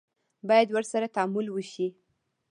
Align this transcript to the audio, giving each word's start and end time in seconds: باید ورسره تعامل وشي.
باید 0.49 0.69
ورسره 0.71 1.07
تعامل 1.15 1.47
وشي. 1.51 1.87